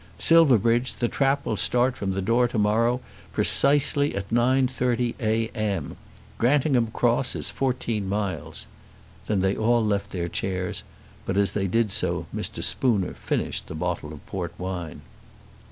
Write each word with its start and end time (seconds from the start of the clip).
Silverbridge, 0.17 0.95
the 0.95 1.07
trap 1.07 1.45
will 1.45 1.55
start 1.57 1.95
from 1.95 2.13
the 2.13 2.23
door 2.23 2.47
to 2.47 2.57
morrow 2.57 2.89
morning 2.93 3.05
precisely 3.33 4.15
at 4.15 4.31
9.30 4.31 5.13
A.M. 5.19 5.95
Grantingham 6.39 6.87
Cross 6.87 7.35
is 7.35 7.51
fourteen 7.51 8.09
miles." 8.09 8.65
Then 9.27 9.41
they 9.41 9.55
all 9.55 9.85
left 9.85 10.09
their 10.09 10.27
chairs, 10.27 10.81
but 11.23 11.37
as 11.37 11.51
they 11.51 11.67
did 11.67 11.91
so 11.91 12.25
Mr. 12.35 12.63
Spooner 12.63 13.13
finished 13.13 13.67
the 13.67 13.75
bottle 13.75 14.11
of 14.11 14.25
port 14.25 14.53
wine. 14.57 15.01